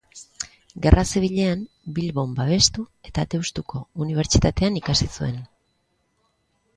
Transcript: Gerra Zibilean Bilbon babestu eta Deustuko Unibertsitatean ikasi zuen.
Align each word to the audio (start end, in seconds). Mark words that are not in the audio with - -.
Gerra 0.85 1.01
Zibilean 1.09 1.59
Bilbon 1.97 2.33
babestu 2.39 2.85
eta 3.09 3.25
Deustuko 3.33 3.81
Unibertsitatean 4.07 4.81
ikasi 4.81 5.09
zuen. 5.21 5.37